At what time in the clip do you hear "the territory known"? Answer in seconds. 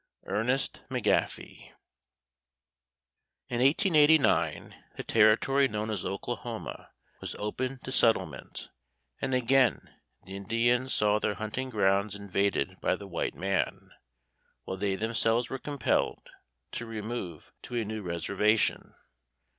4.97-5.91